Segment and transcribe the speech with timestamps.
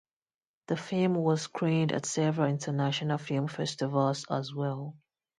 [0.65, 4.97] The film was screened at several international film festivals as well.